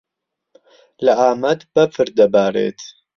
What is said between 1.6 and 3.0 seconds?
بەفر دەبارێت.